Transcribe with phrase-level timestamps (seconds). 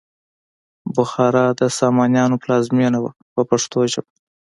[0.95, 4.11] بخارا د سامانیانو پلازمینه وه په پښتو ژبه.